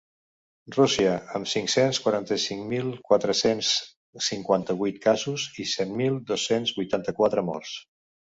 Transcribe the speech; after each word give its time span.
Rússia, 0.75 1.09
amb 1.39 1.49
cinc-cents 1.49 1.97
quaranta-cinc 2.05 2.63
mil 2.71 2.87
quatre-cents 3.09 3.69
cinquanta-vuit 4.29 4.97
casos 5.05 5.45
i 5.65 5.69
set 5.75 5.95
mil 6.01 6.19
dos-cents 6.31 6.73
vuitanta-quatre 6.81 7.47
morts. 7.53 7.77